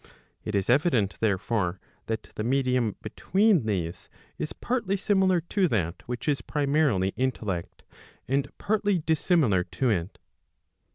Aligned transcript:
It 0.43 0.55
is 0.55 0.67
evident 0.67 1.19
therefore, 1.19 1.79
that 2.07 2.31
the 2.33 2.43
medium 2.43 2.95
between 3.03 3.67
these 3.67 4.09
is 4.39 4.51
partly 4.51 4.97
similar 4.97 5.41
to 5.41 5.67
that 5.67 6.01
which 6.07 6.27
is 6.27 6.41
primarily 6.41 7.09
intellect, 7.09 7.83
and 8.27 8.47
partly 8.57 8.97
dissimilar 8.97 9.63
to 9.63 9.91
it. 9.91 10.17